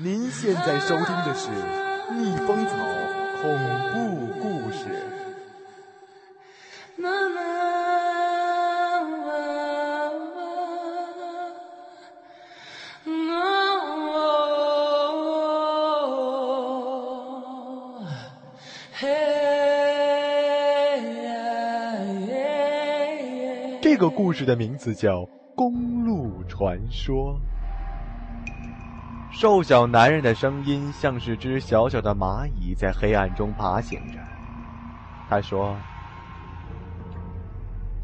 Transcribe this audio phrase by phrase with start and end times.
[0.00, 1.48] 您现在收听的是
[2.14, 2.76] 《逆风草
[3.42, 3.50] 恐
[3.92, 4.84] 怖故事》。
[23.82, 25.22] 这个故事的名字叫
[25.56, 27.36] 《公路传说》。
[29.40, 34.18] 瘦小男人的声音像是只小小的蚂蚁在黑暗中爬行着。
[35.28, 35.76] 他说：“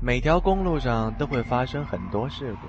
[0.00, 2.68] 每条公路上都会发生很多事故，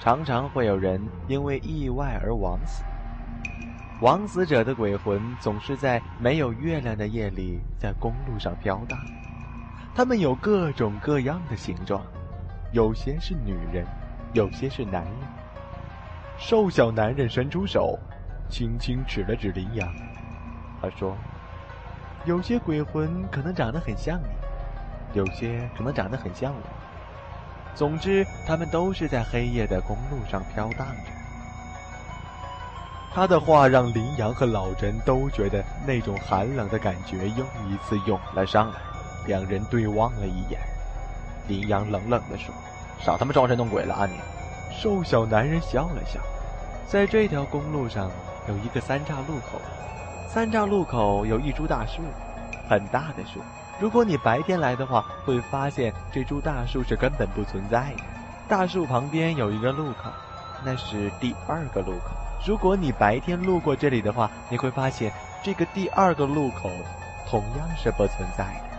[0.00, 2.82] 常常会有人因为意外而枉死。
[4.00, 8.98] 枉死者的鬼魂总是在没有月亮的夜里在公路上飘荡。
[9.94, 12.02] 他们有各种各样的形状，
[12.72, 13.86] 有些是女人，
[14.32, 15.14] 有些是男人。”
[16.40, 17.98] 瘦小男人伸出手，
[18.48, 19.86] 轻轻指了指林阳。
[20.80, 21.14] 他说
[22.24, 26.60] ：“有些鬼魂可能长得很像你，有些可能长得很像我。
[27.74, 31.12] 总之，他们都是在黑夜的公路上飘荡着。”
[33.12, 38.78] 他的话让林阳和老陈都觉得那种寒冷的感觉又一次涌了上来。
[39.26, 40.58] 两人对望了一眼，
[41.46, 42.54] 林阳冷冷地说
[42.98, 44.14] ：“少他妈装神弄鬼了啊你！”
[44.70, 46.20] 瘦小男人笑了笑，
[46.86, 48.10] 在这条公路上
[48.48, 49.60] 有一个三岔路口，
[50.28, 52.02] 三岔路口有一株大树，
[52.68, 53.40] 很大的树。
[53.78, 58.02] 如果你白天来的话，会发现这株大树是根本不存在的。
[58.48, 60.10] 大树旁边有一个路口，
[60.64, 62.10] 那是第二个路口。
[62.46, 66.70] 如果你白天路过这里的话，你会发现这个第二个路口
[67.28, 68.69] 同样是不存在的。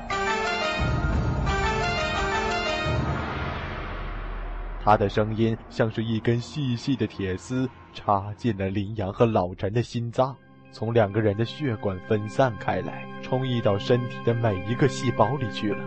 [4.83, 10.35] 他的声音像是一根细细的铁丝，插进了羚羊和老陈的心脏，
[10.71, 15.83] 从两个人的血管分散开来，充溢到身体的每一个细胞里去了。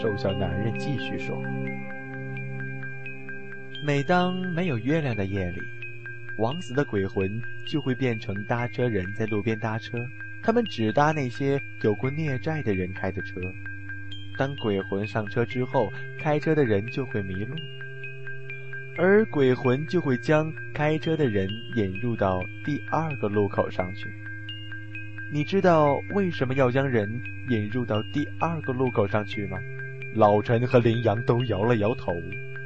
[0.00, 1.36] 瘦小男人继续说
[3.84, 5.60] ：“每当没有月亮的夜里，
[6.38, 7.28] 枉死的鬼魂
[7.68, 9.98] 就会变成搭车人，在路边搭车。
[10.42, 13.38] 他们只搭那些有过孽债的人开的车。
[14.38, 17.54] 当鬼魂上车之后，开车的人就会迷路。”
[19.02, 24.12] 而鬼魂就会将开车的人引入到第二个路口上去。
[25.32, 27.08] 你知道为什么要将人
[27.48, 29.56] 引入到第二个路口上去吗？
[30.14, 32.12] 老陈和林羊都摇了摇头。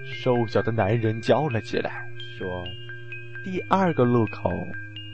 [0.05, 2.05] 瘦小的男人叫了起来，
[2.37, 2.67] 说
[3.45, 4.51] ：“第二个路口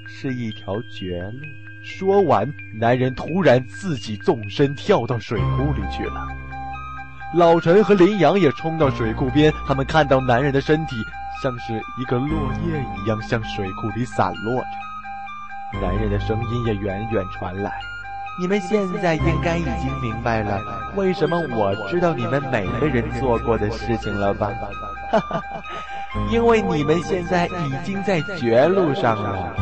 [0.06, 1.40] 是一条绝路。”
[1.84, 6.26] 说完，男人突然自己纵身跳到水库里去了。
[7.32, 10.96] 老陈和林羊也冲到水库边，他们看到男人的身体
[11.40, 12.28] 像是一个落
[12.66, 15.80] 叶一样向水库里散落着。
[15.80, 17.70] 男人的声音也远远传来
[18.40, 20.60] ：“你们现在应该已经明白了，
[20.96, 24.50] 为什么我知道你们每个人做过的事情了吧？
[25.12, 25.42] 哈哈，
[26.32, 29.54] 因为你们现在已经在绝路上了。”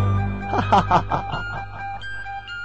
[0.50, 1.37] 哈哈哈哈。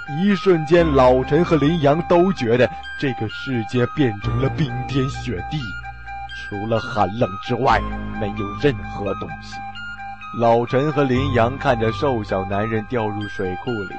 [0.06, 5.58] 一瞬间，老陈和林羊都觉得这个世界变成了冰天雪地，
[6.36, 7.80] 除了寒冷之外，
[8.20, 9.56] 没有任何东西。
[10.38, 13.94] 老陈和林羊看着瘦小男人掉入水库里，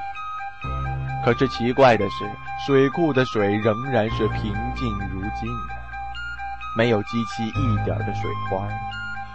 [1.24, 2.24] 可是奇怪的是，
[2.64, 5.74] 水库的水仍然是平静如镜的，
[6.76, 8.68] 没有激起一点的水花，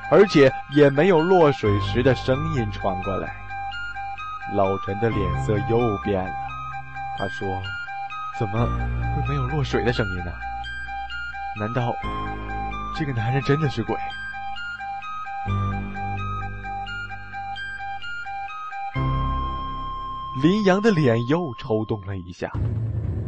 [0.09, 3.35] 而且也没有落水时的声音传过来。
[4.55, 6.50] 老陈的脸色又变了。
[7.21, 7.61] 他说
[8.39, 8.65] ：“怎么
[9.15, 10.31] 会没有落水的声音呢？
[11.59, 11.93] 难道
[12.97, 13.95] 这个男人真的是鬼？”
[20.41, 22.51] 林阳的脸又抽动了一下，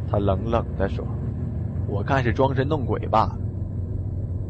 [0.09, 1.05] 他冷冷地说
[1.85, 3.37] ：“我看是装神弄鬼罢了，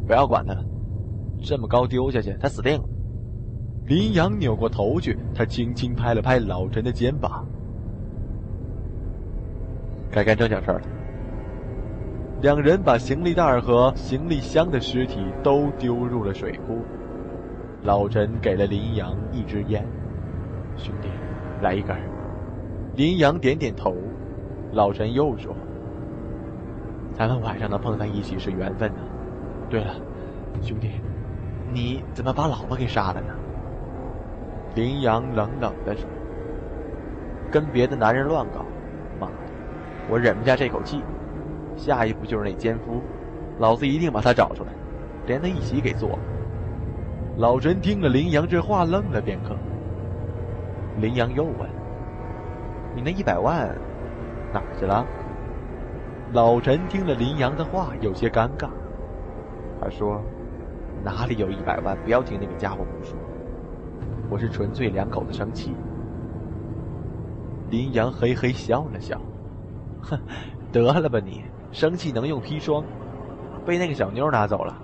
[0.07, 0.63] 不要管他了。
[1.43, 2.87] 这么高丢下去，他死定了。”
[3.87, 7.45] 林阳扭过头去，他轻轻拍了拍老陈的肩膀。
[10.13, 10.81] 该干正经事儿了。
[12.41, 16.83] 两人把行李袋和行李箱的尸体都丢入了水库。
[17.81, 19.85] 老陈给了林阳一支烟，
[20.77, 21.09] 兄弟，
[21.61, 21.97] 来一根。
[22.95, 23.95] 林阳点点头。
[24.71, 25.55] 老陈又说
[27.13, 28.99] ：“咱们晚上能碰在一起是缘分呢。
[29.69, 29.95] 对了，
[30.61, 30.91] 兄弟，
[31.71, 33.33] 你怎么把老婆给杀了呢？”
[34.75, 36.07] 林阳冷冷地说
[37.51, 38.65] ：“跟别的男人乱搞。”
[40.09, 41.01] 我忍不下这口气，
[41.75, 43.01] 下一步就是那奸夫，
[43.59, 44.69] 老子一定把他找出来，
[45.25, 46.19] 连他一起给做了。
[47.37, 49.55] 老陈听了林阳这话，愣了片刻。
[50.99, 51.67] 林阳又问
[52.95, 53.75] ：“你那一百万
[54.53, 55.05] 哪儿去了？”
[56.33, 58.67] 老陈听了林阳的话，有些尴尬。
[59.81, 60.21] 他说
[61.03, 61.97] ：“哪里有一百万？
[62.03, 63.17] 不要听那个家伙胡说，
[64.29, 65.73] 我是纯粹两口子生气。”
[67.71, 69.19] 林阳嘿嘿笑了笑
[70.03, 70.19] ：“哼，
[70.71, 72.83] 得了吧你，生气能用砒霜？
[73.65, 74.77] 被那个小妞拿走了。”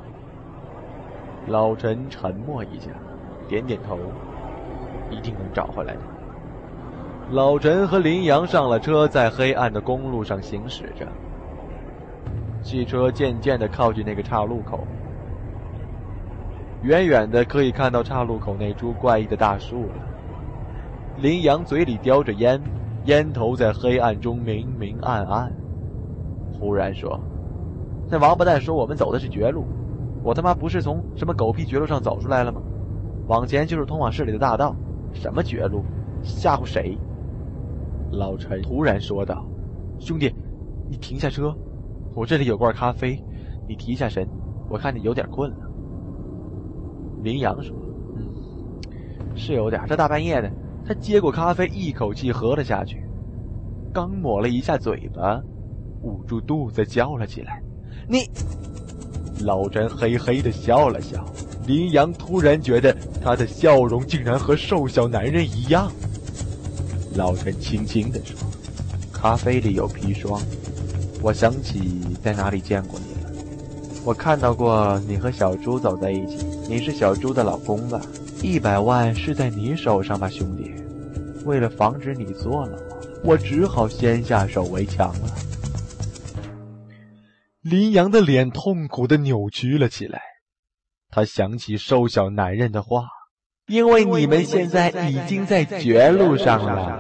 [1.47, 2.89] 老陈沉默一下，
[3.47, 3.97] 点点头
[5.11, 5.99] ：“一定能找回来的。”
[7.31, 11.07] 老陈和林阳上了车，在黑暗的公路上行驶着。
[12.61, 14.85] 汽车渐渐的靠近那个岔路口，
[16.83, 19.93] 远远的可以看到岔路口那株怪异的大树了。
[21.17, 22.61] 林阳嘴里叼着烟，
[23.09, 25.51] 烟头在黑暗中明明暗暗。
[26.53, 27.19] 忽然说
[28.07, 29.65] ：“那王八蛋说我们走的是绝路，
[30.21, 32.61] 我他妈不是从什么狗屁绝路上走出来了吗？
[33.27, 34.75] 往前就是通往市里的大道，
[35.11, 35.83] 什么绝路？
[36.21, 36.95] 吓唬谁？”
[38.13, 39.43] 老陈突然说道
[39.97, 40.31] ：“兄弟，
[40.87, 41.51] 你停下车。”
[42.13, 43.19] 我这里有罐咖啡，
[43.67, 44.27] 你提一下神，
[44.69, 45.57] 我看你有点困了。
[47.23, 47.75] 林阳说
[48.15, 49.81] ：“嗯，是有点。
[49.87, 50.51] 这大半夜的。”
[50.87, 53.03] 他接过咖啡，一口气喝了下去，
[53.93, 55.41] 刚抹了一下嘴巴，
[56.01, 57.61] 捂住肚子叫了起来
[58.09, 58.29] ：“你！”
[59.45, 61.25] 老陈嘿嘿的笑了笑。
[61.67, 65.91] 林阳突然觉得他的笑容竟然和瘦小男人一样。
[67.15, 68.35] 老陈轻轻的说
[69.13, 70.41] ：“咖啡里有砒霜。”
[71.21, 73.31] 我想起在哪里见过你了，
[74.03, 78.01] 我看到过你和小猪走在一起，你是小猪的老公吧？
[78.41, 80.73] 一百万是在你手上吧，兄弟？
[81.45, 82.77] 为了防止你做了
[83.23, 85.29] 我，我只好先下手为强了。
[87.61, 90.21] 林阳的脸痛苦的扭曲了起来，
[91.09, 93.03] 他想起瘦小男人的话，
[93.67, 96.99] 因为你们现在已经在绝路上了，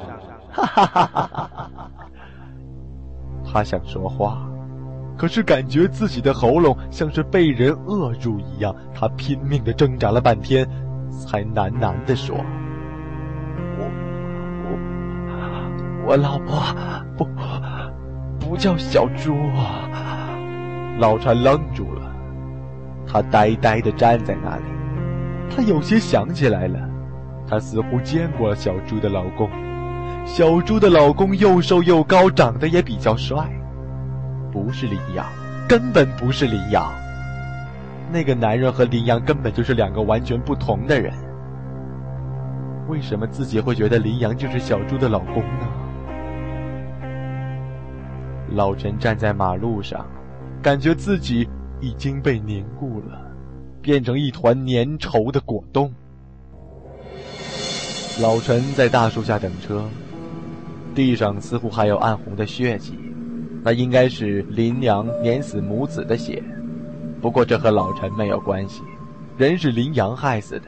[0.51, 1.91] 哈哈哈哈哈哈。
[3.51, 4.47] 他想说话，
[5.17, 8.75] 可是感觉自己的喉咙像是被人扼住一样。
[8.93, 10.69] 他拼命的挣扎了半天，
[11.09, 12.35] 才喃喃的说
[13.77, 13.85] ：“我
[14.65, 16.61] 我我老婆
[17.17, 17.27] 不
[18.39, 19.35] 不叫小猪。”
[20.99, 22.01] 老陈愣住了，
[23.07, 24.63] 他呆呆的站在那里。
[25.49, 26.77] 他有些想起来了，
[27.47, 29.49] 他似乎见过小猪的老公。
[30.25, 33.49] 小猪的老公又瘦又高，长得也比较帅，
[34.51, 35.25] 不是林阳，
[35.67, 36.83] 根本不是林阳。
[38.11, 41.13] 那个男人和林阳根本就是两个完全不同的人。
[42.87, 45.67] 为什么自己会觉得林阳就是小猪的老公呢？
[48.55, 50.05] 老陈站在马路上，
[50.61, 51.47] 感觉自己
[51.79, 53.21] 已经被凝固了，
[53.79, 55.93] 变成一团粘稠的果冻。
[58.19, 59.83] 老陈在大树下等车。
[60.95, 62.97] 地上似乎还有暗红的血迹，
[63.63, 66.43] 那应该是林阳碾死母子的血。
[67.21, 68.81] 不过这和老陈没有关系，
[69.37, 70.67] 人是林阳害死的。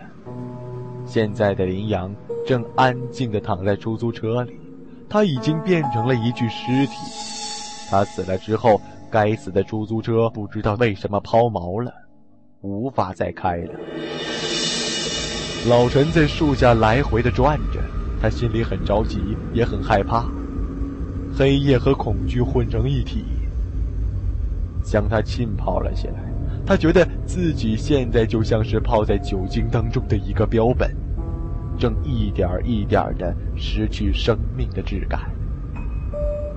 [1.06, 2.14] 现在的林阳
[2.46, 4.60] 正安静地躺在出租车里，
[5.10, 6.94] 他已经变成了一具尸体。
[7.90, 11.92] 他死了之后，该死的出租车不知道为什么抛锚了，
[12.62, 13.74] 无法再开了。
[15.68, 17.80] 老陈在树下来回地转着。
[18.22, 19.20] 他心里很着急，
[19.52, 20.30] 也很害怕，
[21.36, 23.26] 黑夜和恐惧混成一体，
[24.84, 26.32] 将他浸泡了起来。
[26.66, 30.96] 他觉得自己现在就像是泡在酒精当中的一个标本，
[31.78, 35.22] 正一点一点的失去生命的质感。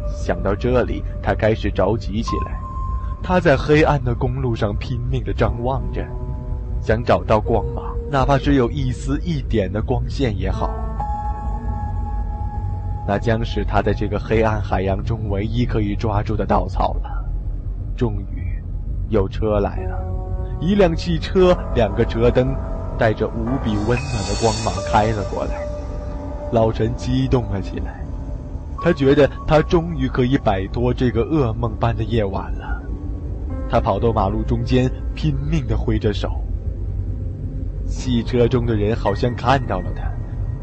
[0.06, 2.61] 想到这里，他开始着急起来。
[3.23, 6.06] 他在黑暗的公路上拼命的张望着，
[6.80, 10.70] 想找到光芒，哪怕只有一丝一点的光线也好。
[13.06, 17.25] 那将是他在这个黑暗海洋中唯一可以抓住的稻草了。
[17.96, 18.34] 终于，
[19.14, 19.97] 有车来了，
[20.61, 22.52] 一辆汽车，两个车灯，
[22.99, 25.52] 带着无比温暖的光芒开了过来。
[26.50, 28.04] 老陈激动了起来，
[28.83, 32.83] 他觉得他终于可以摆脱这个噩梦般的夜晚了。
[33.71, 36.28] 他跑到马路中间，拼命地挥着手。
[37.87, 40.11] 汽车中的人好像看到了他，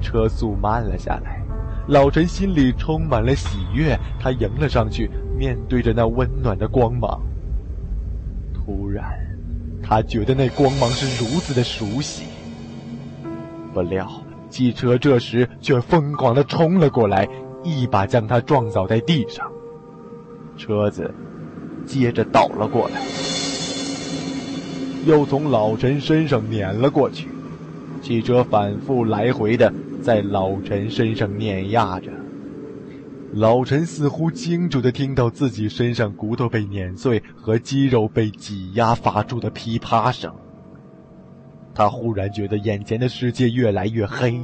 [0.01, 1.41] 车速慢了下来。
[1.87, 7.21] 老陈心里充满了喜悦，他迎了上去，面对着那温暖的光芒。
[8.71, 9.03] 突然，
[9.83, 12.23] 他觉得那光芒是如此的熟悉。
[13.73, 14.09] 不料，
[14.49, 17.27] 汽车这时却疯狂地冲了过来，
[17.65, 19.45] 一把将他撞倒在地上。
[20.57, 21.13] 车子
[21.85, 23.01] 接着倒了过来，
[25.05, 27.27] 又从老陈身上碾了过去。
[28.01, 32.09] 汽车反复来回的在老陈身上碾压着。
[33.33, 40.35] 老陈似乎清楚的听到自己身上骨头被碾碎和肌肉被挤压发出的噼啪声。
[41.73, 44.41] 他忽然觉得眼前的世界越来越黑，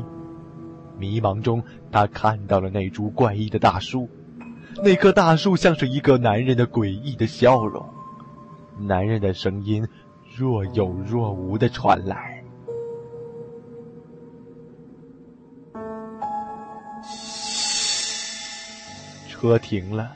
[0.98, 4.10] 迷茫中，他看到了那株怪异的大树，
[4.82, 7.86] 那棵大树像是一个男人的诡异的笑容，
[8.80, 9.86] 男人的声音
[10.38, 12.37] 若有若无的传来。
[19.40, 20.12] 车停了，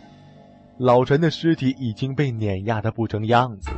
[0.80, 3.70] 老陈的尸体已经被碾压的不成样子。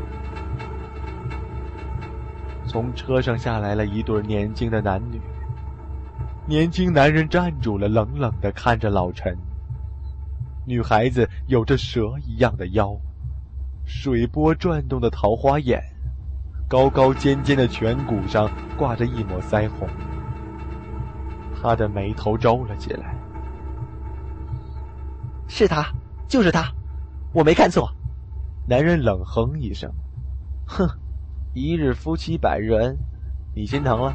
[2.66, 5.20] 从车上下来了一对年轻的男女。
[6.48, 9.38] 年轻男人站住了，冷冷的看着老陈。
[10.66, 12.98] 女孩子有着蛇一样的腰，
[13.84, 15.84] 水波转动的桃花眼，
[16.70, 19.90] 高高尖尖的颧骨上挂着一抹腮红。
[21.62, 23.14] 她的眉头皱了起来。
[25.48, 25.86] 是他，
[26.28, 26.72] 就是他，
[27.34, 27.90] 我没看错。
[28.66, 29.92] 男人冷哼一声
[30.66, 30.90] ：“哼，
[31.54, 32.98] 一日夫妻百日恩，
[33.54, 34.14] 你心疼了？”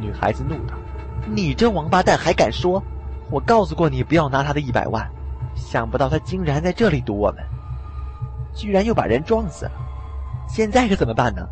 [0.00, 0.74] 女孩子怒道
[1.28, 2.82] ：“你这王八蛋还敢说？
[3.30, 5.06] 我告诉过你不要拿他的一百万，
[5.54, 7.44] 想不到他竟然在这里堵我们，
[8.54, 9.72] 居然又把人撞死了。
[10.48, 11.46] 现在可怎么办呢？”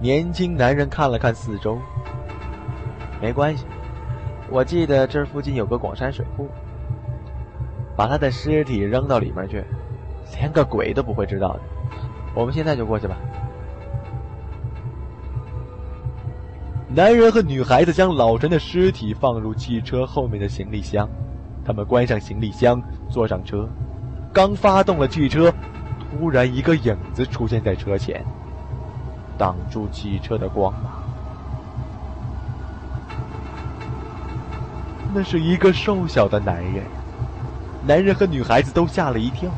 [0.00, 1.76] 年轻男人看了看四周
[3.20, 3.66] ：“没关系，
[4.48, 6.48] 我记得这附近有个广山水库。”
[7.98, 9.64] 把他的尸体扔到里面去，
[10.36, 11.60] 连个鬼都不会知道的。
[12.32, 13.16] 我们现在就过去吧。
[16.94, 21.08] 男人和女孩子将老陈的尸体放入汽车后面的行李箱，
[21.64, 23.68] 他们关上行李箱，坐上车，
[24.32, 25.52] 刚发动了汽车，
[26.08, 28.24] 突然一个影子出现在车前，
[29.36, 31.02] 挡住汽车的光芒。
[35.12, 36.84] 那是一个瘦小的男人。
[37.88, 39.50] 男人和女孩子都吓了一跳，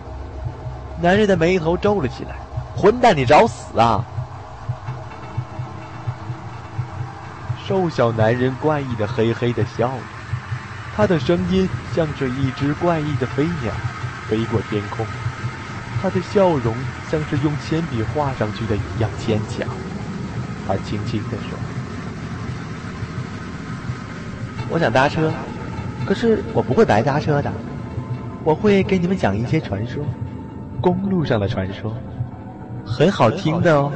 [1.03, 2.37] 男人的眉头皱了起来
[2.79, 4.05] ：“混蛋，你找死啊！”
[7.67, 9.99] 瘦小男人怪异的嘿嘿的笑着，
[10.95, 13.73] 他的声音像是一只怪异的飞鸟
[14.29, 15.05] 飞过天空，
[16.01, 16.73] 他的笑容
[17.11, 19.67] 像是用铅笔画上去的一样牵强。
[20.69, 21.59] 他轻轻地说
[24.71, 25.33] ：“我想搭车，
[26.07, 27.53] 可是我不会白搭车的。”
[28.45, 30.03] 我会给你们讲一些传说，
[30.81, 31.93] 公路上的传说，
[32.85, 33.93] 很好听的哦。